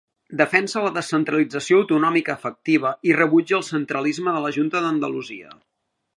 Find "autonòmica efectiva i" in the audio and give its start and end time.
1.81-3.15